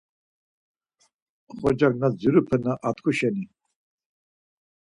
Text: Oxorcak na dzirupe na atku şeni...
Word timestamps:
Oxorcak 1.49 1.93
na 1.99 2.07
dzirupe 2.17 2.55
na 2.63 2.73
atku 2.89 3.09
şeni... 3.17 3.45